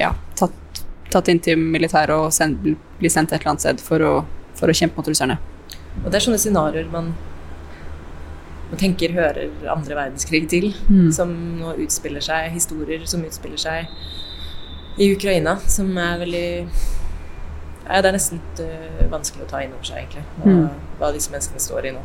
ja, 0.00 0.10
tatt 0.36 0.56
tatt 1.10 1.30
inn 1.30 1.40
til 1.42 1.58
militæret 1.58 2.14
og 2.14 2.30
send, 2.34 2.76
bli 3.00 3.10
sendt 3.10 3.32
et 3.32 3.40
eller 3.40 3.54
annet 3.54 3.64
sted 3.64 3.82
for 3.82 4.04
å, 4.06 4.12
for 4.58 4.70
å 4.70 4.76
kjempe 4.76 5.00
mot 5.00 5.10
russerne. 5.10 5.38
Og 6.04 6.08
Det 6.10 6.20
er 6.20 6.26
sånne 6.26 6.40
scenarioer 6.40 6.90
man, 6.92 7.10
man, 8.70 8.78
tenker 8.78 9.14
hører 9.16 9.50
andre 9.72 9.98
verdenskrig 9.98 10.44
til, 10.52 10.70
mm. 10.86 11.10
som 11.14 11.32
nå 11.58 11.74
utspiller 11.82 12.24
seg, 12.24 12.52
historier 12.54 13.06
som 13.10 13.24
utspiller 13.26 13.60
seg 13.60 13.90
i 14.98 15.12
Ukraina, 15.14 15.56
som 15.70 15.90
er 15.98 16.18
veldig 16.20 16.46
ja, 17.90 18.00
Det 18.02 18.08
er 18.08 18.14
nesten 18.14 18.40
uh, 18.60 19.04
vanskelig 19.10 19.46
å 19.46 19.50
ta 19.50 19.62
inn 19.64 19.74
over 19.74 19.86
seg, 19.86 20.02
egentlig, 20.02 20.24
hva, 20.38 20.56
mm. 20.56 20.90
hva 21.00 21.12
disse 21.14 21.32
menneskene 21.32 21.62
står 21.62 21.90
i 21.90 21.94
nå. 21.96 22.02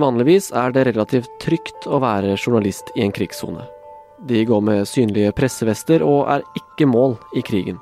Vanligvis 0.00 0.48
er 0.56 0.72
det 0.72 0.86
relativt 0.88 1.32
trygt 1.42 1.86
å 1.86 2.00
være 2.00 2.38
journalist 2.38 2.88
i 2.96 3.04
en 3.04 3.12
krigssone. 3.12 3.66
De 4.28 4.44
går 4.48 4.62
med 4.64 4.88
synlige 4.88 5.32
pressevester 5.36 6.04
og 6.04 6.24
er 6.32 6.44
ikke 6.56 6.88
mål 6.88 7.18
i 7.36 7.44
krigen. 7.44 7.80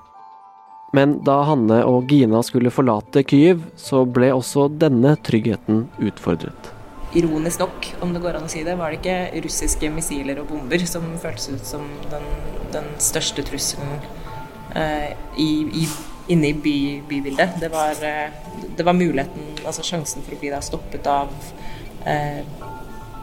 Men 0.97 1.19
da 1.25 1.43
Hanne 1.45 1.83
og 1.85 2.11
Gina 2.11 2.41
skulle 2.47 2.73
forlate 2.73 3.23
Kyiv, 3.29 3.61
så 3.77 4.03
ble 4.09 4.33
også 4.35 4.67
denne 4.81 5.15
tryggheten 5.21 5.85
utfordret. 6.01 6.73
Ironisk 7.17 7.63
nok, 7.63 7.87
om 8.05 8.13
det 8.13 8.21
går 8.21 8.37
an 8.37 8.45
å 8.45 8.53
si 8.53 8.61
det, 8.67 8.77
var 8.77 8.93
det 8.93 8.99
ikke 9.01 9.43
russiske 9.47 9.89
missiler 9.95 10.43
og 10.43 10.51
bomber 10.51 10.83
som 10.85 11.07
føltes 11.23 11.49
ut 11.55 11.65
som 11.65 11.87
den, 12.13 12.27
den 12.75 12.89
største 13.01 13.45
trusselen 13.49 13.95
eh, 14.77 15.15
i, 15.41 15.49
i, 15.81 15.87
inne 16.35 16.51
i 16.51 16.57
by, 16.67 16.77
bybildet. 17.09 17.57
Det 17.63 17.71
var, 17.73 17.97
eh, 18.05 18.29
det 18.77 18.85
var, 18.85 18.97
muligheten, 18.99 19.55
altså 19.65 19.87
sjansen 19.87 20.27
for 20.27 20.37
å 20.37 20.41
bli 20.43 20.53
da 20.53 20.61
stoppet 20.65 21.09
av 21.09 21.33
eh, 22.05 22.45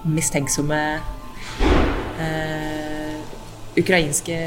mistenksomme 0.05 0.81
eh, 2.25 3.21
ukrainske 3.77 4.39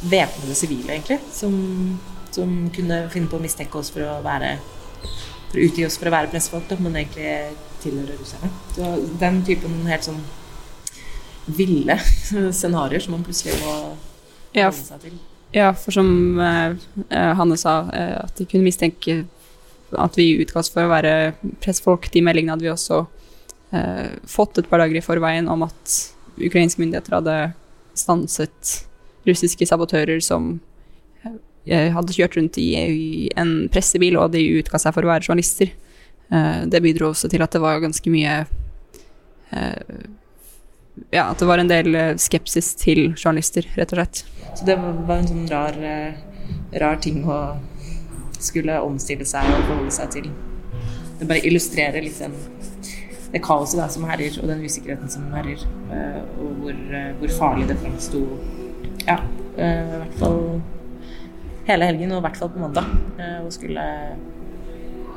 væpnede 0.00 0.54
sivile, 0.54 0.92
egentlig, 0.92 1.18
som, 1.32 1.54
som, 2.30 2.58
kunne 2.74 3.06
finne 3.12 3.30
på 3.30 3.38
å 3.38 3.42
mistenke 3.42 3.80
oss 3.80 3.90
for 3.94 4.04
å 4.06 4.18
være 4.24 4.58
for 5.48 5.58
å 5.60 5.64
utgi 5.64 5.86
oss 5.86 5.96
for 6.00 6.10
å 6.10 6.14
være 6.14 6.30
pressefolk, 6.32 6.74
men 6.82 6.98
egentlig 7.00 7.32
tilhører 7.82 8.18
russerne. 8.20 8.50
Så 8.74 8.92
den 9.20 9.40
typen 9.46 9.80
helt 9.88 10.06
sånn 10.06 10.20
ville 11.58 11.96
scenarioer 12.60 13.04
som 13.04 13.16
man 13.16 13.24
plutselig 13.26 13.56
må 13.62 13.74
ja, 14.56 14.70
seg 14.74 15.00
til. 15.06 15.18
Ja, 15.54 15.72
for 15.72 15.96
som 15.96 16.40
eh, 16.44 16.74
eh, 17.08 17.32
Hanne 17.38 17.56
sa, 17.60 17.80
eh, 17.96 18.16
at 18.20 18.34
de 18.36 18.48
kunne 18.48 18.66
mistenke 18.66 19.22
at 19.96 20.18
vi 20.18 20.34
utga 20.42 20.60
oss 20.60 20.68
for 20.72 20.84
å 20.84 20.92
være 20.92 21.14
pressefolk. 21.62 22.10
De 22.12 22.20
meldingene 22.24 22.52
hadde 22.56 22.66
vi 22.66 22.72
også 22.72 23.02
eh, 23.72 24.18
fått 24.28 24.60
et 24.60 24.68
par 24.68 24.82
dager 24.82 25.00
i 25.00 25.04
forveien 25.04 25.48
om 25.48 25.64
at 25.64 25.96
ukrainske 26.38 26.82
myndigheter 26.82 27.16
hadde 27.16 27.38
stanset 27.98 28.74
russiske 29.28 29.66
sabotører 29.66 30.20
som 30.24 30.58
hadde 31.68 32.14
kjørt 32.16 32.38
rundt 32.38 32.58
i, 32.60 33.28
en 33.36 33.68
pressebil, 33.72 34.16
og 34.20 34.32
de 34.32 34.44
utga 34.60 34.80
seg 34.80 34.94
for 34.96 35.06
å 35.06 35.10
være 35.12 35.26
journalister. 35.26 35.72
Eh, 36.30 36.62
det 36.68 36.82
bidro 36.84 37.08
også 37.12 37.28
til 37.32 37.42
at 37.44 37.54
det 37.54 37.60
var 37.62 37.80
ganske 37.80 38.10
mye 38.12 38.42
eh, 39.50 40.00
Ja, 41.14 41.30
at 41.30 41.38
det 41.40 41.46
var 41.48 41.60
en 41.62 41.70
del 41.70 41.94
skepsis 42.20 42.72
til 42.76 43.12
journalister, 43.14 43.68
rett 43.78 43.92
og 43.94 44.00
slett. 44.00 44.24
Så 44.58 44.66
det 44.66 44.74
var 44.80 45.14
en 45.14 45.28
sånn 45.30 45.44
rar, 45.48 45.76
rar 46.82 46.98
ting 47.00 47.22
å 47.22 47.38
skulle 48.42 48.80
omstille 48.82 49.26
seg 49.26 49.46
og 49.46 49.62
forholde 49.68 49.94
seg 49.94 50.10
til. 50.16 50.26
Det 51.20 51.28
bare 51.30 51.44
illustrerer 51.46 52.02
litt 52.02 52.18
den 52.18 52.34
det 53.28 53.42
kaoset 53.44 53.76
da, 53.76 53.86
som 53.92 54.06
herjer, 54.08 54.38
og 54.40 54.48
den 54.48 54.64
usikkerheten 54.64 55.10
som 55.12 55.26
herjer. 55.36 55.62
Uh, 55.90 56.22
og 56.40 56.62
hvor, 56.62 56.78
hvor, 57.20 57.34
farlig 57.36 57.66
det 57.68 57.76
framsto 57.82 58.22
ja, 59.04 59.18
i 59.20 59.98
hvert 60.00 60.16
fall 60.18 60.38
hele 61.68 61.88
helgen, 61.88 62.12
og 62.14 62.22
i 62.22 62.26
hvert 62.26 62.40
fall 62.40 62.50
på 62.52 62.62
mandag, 62.62 62.90
og 63.44 63.52
skulle 63.54 63.84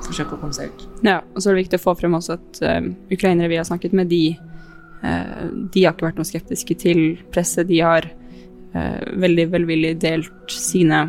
forsøke 0.02 0.36
å 0.36 0.40
komme 0.42 0.56
seg 0.56 0.72
ut. 0.72 0.86
Ja, 1.06 1.20
og 1.22 1.40
så 1.40 1.50
er 1.50 1.56
det 1.56 1.66
viktig 1.66 1.80
å 1.80 1.84
få 1.84 1.96
frem 2.00 2.18
også 2.18 2.38
at 2.38 2.62
ukrainere 3.14 3.52
vi 3.52 3.60
har 3.60 3.68
snakket 3.68 3.94
med, 3.98 4.10
de, 4.12 4.34
de 5.02 5.86
har 5.86 5.94
ikke 5.94 6.08
vært 6.10 6.20
noe 6.20 6.28
skeptiske 6.28 6.78
til 6.82 7.04
presset. 7.34 7.70
De 7.70 7.80
har 7.86 8.10
veldig 8.74 9.46
velvillig 9.54 9.94
delt 10.02 10.56
sine 10.56 11.04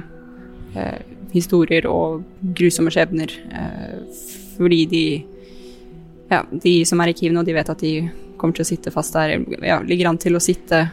historier 1.32 1.88
og 1.88 2.22
grusomme 2.54 2.92
skjebner 2.92 3.32
fordi 4.58 4.82
de 4.92 5.04
ja, 6.32 6.42
de 6.50 6.74
som 6.88 7.00
er 7.02 7.12
i 7.12 7.16
Kiev 7.16 7.34
nå, 7.34 7.44
de 7.44 7.54
vet 7.56 7.70
at 7.72 7.82
de 7.82 7.92
kommer 8.40 8.56
til 8.56 8.64
å 8.64 8.70
sitte 8.70 8.92
fast 8.94 9.14
der. 9.16 9.36
Ja, 9.64 9.80
ligger 9.84 10.10
an 10.10 10.20
til 10.22 10.38
å 10.38 10.42
sitte 10.42 10.78
eh, 10.80 10.92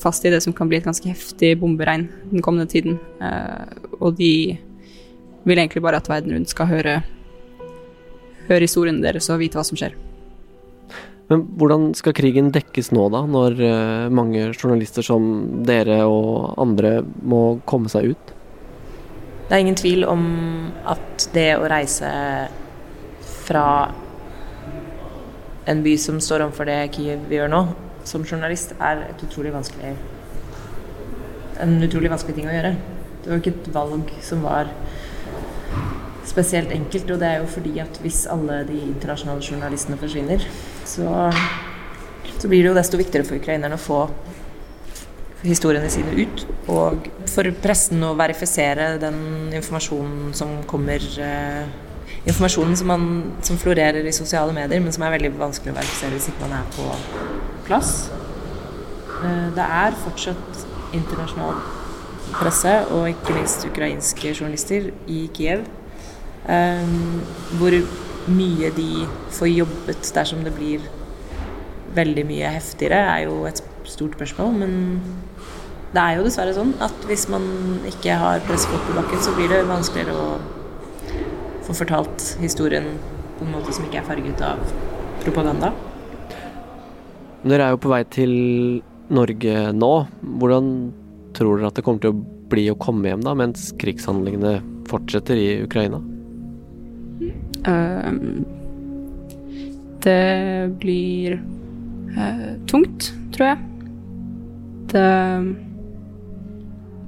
fast 0.00 0.24
i 0.26 0.32
det 0.32 0.40
som 0.42 0.54
kan 0.56 0.68
bli 0.70 0.80
et 0.80 0.86
ganske 0.86 1.08
heftig 1.08 1.54
bomberegn 1.60 2.08
den 2.32 2.42
kommende 2.42 2.66
tiden. 2.70 2.98
Eh, 3.22 3.92
og 4.00 4.16
de 4.18 4.56
vil 5.44 5.60
egentlig 5.60 5.82
bare 5.84 6.00
at 6.00 6.08
verden 6.10 6.34
rundt 6.34 6.50
skal 6.50 6.70
høre, 6.70 6.96
høre 8.48 8.64
historiene 8.66 9.04
deres 9.04 9.30
og 9.30 9.42
vite 9.42 9.60
hva 9.60 9.66
som 9.66 9.78
skjer. 9.78 9.94
Men 11.30 11.44
hvordan 11.56 11.92
skal 11.96 12.12
krigen 12.16 12.50
dekkes 12.52 12.90
nå, 12.92 13.06
da, 13.12 13.22
når 13.24 13.54
uh, 13.62 14.12
mange 14.12 14.50
journalister 14.52 15.04
som 15.06 15.22
dere 15.64 16.02
og 16.04 16.58
andre 16.60 16.98
må 17.24 17.60
komme 17.68 17.88
seg 17.92 18.12
ut? 18.12 18.34
Det 19.48 19.56
er 19.56 19.62
ingen 19.62 19.78
tvil 19.78 20.04
om 20.08 20.26
at 20.88 21.28
det 21.32 21.50
å 21.56 21.68
reise 21.70 22.10
fra 23.44 23.66
en 25.68 25.80
by 25.84 25.96
som 26.00 26.20
står 26.20 26.44
overfor 26.44 26.68
det 26.68 26.78
Kyiv 26.96 27.32
gjør 27.32 27.52
nå, 27.52 27.62
som 28.04 28.24
journalist, 28.24 28.76
er 28.80 29.08
et 29.08 29.24
utrolig 29.26 29.52
vanskelig 29.54 29.94
en 31.62 31.76
utrolig 31.82 32.10
vanskelig 32.12 32.38
ting 32.38 32.48
å 32.48 32.54
gjøre. 32.54 32.74
Det 33.24 33.30
var 33.30 33.40
ikke 33.40 33.54
et 33.54 33.70
valg 33.74 34.12
som 34.24 34.42
var 34.44 34.70
spesielt 36.28 36.72
enkelt, 36.74 37.10
og 37.12 37.20
det 37.20 37.28
er 37.28 37.42
jo 37.42 37.50
fordi 37.52 37.74
at 37.82 38.00
hvis 38.02 38.24
alle 38.32 38.62
de 38.68 38.78
internasjonale 38.88 39.44
journalistene 39.44 39.98
forsvinner, 40.00 40.44
så, 40.88 41.28
så 42.38 42.50
blir 42.50 42.64
det 42.64 42.72
jo 42.72 42.78
desto 42.78 43.00
viktigere 43.00 43.28
for 43.28 43.38
ukrainerne 43.38 43.78
å 43.78 43.84
få 43.84 44.00
historiene 45.44 45.90
sine 45.92 46.14
ut. 46.16 46.44
Og 46.72 47.08
for 47.30 47.50
pressen 47.62 48.02
å 48.06 48.14
verifisere 48.18 48.94
den 49.02 49.52
informasjonen 49.54 50.32
som 50.36 50.60
kommer 50.70 51.10
eh, 51.20 51.80
Informasjonen 52.24 52.76
som, 52.76 52.88
man, 52.88 53.02
som, 53.44 53.58
florerer 53.60 54.06
i 54.08 54.12
sosiale 54.16 54.52
medier, 54.56 54.80
men 54.80 54.94
som 54.96 55.02
er 55.04 55.12
veldig 55.12 55.34
vanskelig 55.36 55.74
å 55.74 55.76
verifisere 55.76 56.16
hvis 56.16 56.30
ikke 56.30 56.46
man 56.46 56.54
er 56.56 56.70
på 56.72 56.86
plass. 57.66 58.10
Eh, 59.24 59.48
det 59.56 59.64
er 59.64 59.98
fortsatt 60.04 60.64
internasjonal 60.94 61.60
presse, 62.34 62.72
og 62.94 63.08
ikke 63.10 63.36
minst 63.36 63.66
ukrainske 63.68 64.32
journalister 64.34 64.90
i 65.10 65.24
Kiev, 65.34 65.64
eh, 66.48 66.96
hvor 67.58 67.78
mye 68.28 68.70
de 68.76 69.06
får 69.30 69.52
jobbet 69.52 70.12
dersom 70.16 70.44
det 70.44 70.54
blir 70.56 70.84
veldig 71.94 72.26
mye 72.26 72.50
heftigere, 72.56 73.00
er 73.14 73.28
jo 73.28 73.44
et 73.46 73.62
stort 73.84 74.16
spørsmål. 74.16 74.52
Men 74.64 75.02
det 75.94 76.02
er 76.02 76.18
jo 76.18 76.26
dessverre 76.26 76.54
sånn 76.56 76.74
at 76.82 77.08
hvis 77.08 77.28
man 77.30 77.44
ikke 77.86 78.16
har 78.18 78.42
pressefolk 78.48 78.88
på 78.88 78.98
bakken, 78.98 79.22
så 79.22 79.34
blir 79.36 79.52
det 79.52 79.62
vanskeligere 79.68 80.14
å 80.14 80.38
få 81.64 81.76
fortalt 81.84 82.34
historien 82.42 82.96
på 83.38 83.46
en 83.46 83.54
måte 83.54 83.74
som 83.74 83.86
ikke 83.86 84.02
er 84.02 84.08
farget 84.08 84.42
av 84.44 84.62
propaganda. 85.24 85.72
Dere 87.44 87.66
er 87.66 87.74
jo 87.74 87.80
på 87.84 87.90
vei 87.92 88.00
til 88.08 88.30
Norge 89.12 89.54
nå. 89.76 89.92
Hvordan 90.40 90.68
tror 91.36 91.58
dere 91.58 91.68
at 91.68 91.76
det 91.76 91.84
kommer 91.84 92.00
til 92.00 92.14
å 92.14 92.22
bli 92.48 92.68
å 92.72 92.78
komme 92.80 93.10
hjem 93.10 93.24
da, 93.24 93.34
mens 93.36 93.68
krigshandlingene 93.80 94.56
fortsetter 94.88 95.36
i 95.40 95.48
Ukraina? 95.64 96.00
Uh, 97.64 98.44
det 100.04 100.72
blir 100.80 101.38
uh, 102.16 102.50
tungt, 102.70 103.10
tror 103.36 103.50
jeg. 103.50 103.58
Det 104.94 105.04
er 105.04 105.46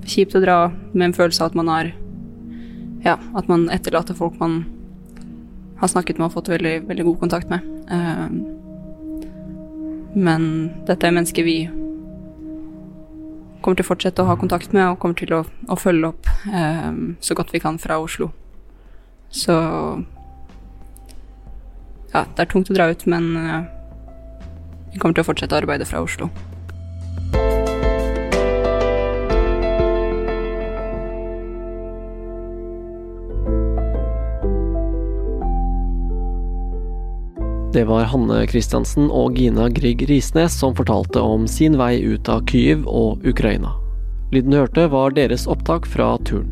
kjipt 0.06 0.36
å 0.36 0.42
dra 0.44 0.58
med 0.92 1.10
en 1.10 1.16
følelse 1.16 1.44
av 1.44 1.52
at 1.52 1.62
man 1.62 1.72
har 1.72 1.94
Ja, 3.06 3.20
at 3.38 3.46
man 3.46 3.68
etterlater 3.70 4.16
folk 4.18 4.34
man 4.40 4.64
har 5.78 5.90
snakket 5.92 6.18
med 6.18 6.26
og 6.26 6.34
fått 6.38 6.48
veldig, 6.50 6.88
veldig 6.88 7.04
god 7.06 7.18
kontakt 7.20 7.52
med. 7.52 7.62
Uh, 7.86 8.65
men 10.16 10.48
dette 10.88 11.06
er 11.06 11.12
mennesker 11.12 11.44
vi 11.44 11.58
kommer 13.60 13.76
til 13.76 13.84
å 13.84 13.90
fortsette 13.90 14.22
å 14.22 14.28
ha 14.30 14.36
kontakt 14.40 14.72
med 14.72 14.86
og 14.88 14.98
kommer 15.02 15.18
til 15.18 15.34
å, 15.36 15.42
å 15.44 15.76
følge 15.76 16.12
opp 16.12 16.28
eh, 16.48 16.92
så 17.20 17.36
godt 17.36 17.52
vi 17.52 17.60
kan 17.60 17.80
fra 17.82 17.98
Oslo. 18.00 18.30
Så 19.28 19.54
ja, 22.12 22.22
det 22.22 22.44
er 22.44 22.48
tungt 22.48 22.70
å 22.70 22.76
dra 22.76 22.88
ut, 22.92 23.02
men 23.10 23.32
eh, 23.36 23.64
vi 24.92 25.00
kommer 25.02 25.18
til 25.18 25.26
å 25.26 25.28
fortsette 25.32 25.56
å 25.56 25.60
arbeide 25.60 25.88
fra 25.88 26.00
Oslo. 26.04 26.30
Det 37.76 37.84
var 37.84 38.06
Hanne 38.08 38.38
Kristiansen 38.48 39.10
og 39.12 39.34
Gina 39.36 39.66
Grieg 39.68 40.06
Risnes 40.08 40.54
som 40.56 40.72
fortalte 40.78 41.20
om 41.20 41.42
sin 41.44 41.74
vei 41.76 41.98
ut 42.00 42.30
av 42.32 42.46
Kyiv 42.48 42.86
og 42.88 43.26
Ukraina. 43.28 43.74
Lyden 44.32 44.56
hørte, 44.56 44.86
var 44.88 45.12
deres 45.12 45.44
opptak 45.44 45.84
fra 45.84 46.14
turen. 46.24 46.48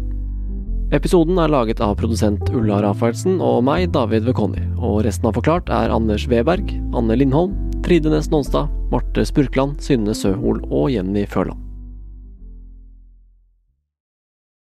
Episoden 0.92 1.40
er 1.40 1.48
laget 1.48 1.80
av 1.80 1.96
produsent 1.96 2.52
Ulla 2.52 2.82
Rafaelsen 2.84 3.40
og 3.40 3.64
meg, 3.64 3.88
David 3.96 4.28
Vekoni, 4.28 4.68
og 4.76 5.00
resten 5.08 5.32
av 5.32 5.40
Forklart 5.40 5.72
er 5.72 5.96
Anders 5.96 6.28
Weberg, 6.28 6.76
Anne 6.92 7.16
Lindholm, 7.16 7.56
Tride 7.88 8.12
Næss 8.12 8.28
Nonstad, 8.28 8.68
Marte 8.92 9.24
Spurkland, 9.24 9.80
Synne 9.80 10.12
Søhol 10.12 10.60
og 10.68 10.90
Jenny 10.92 11.24
Førland. 11.24 11.63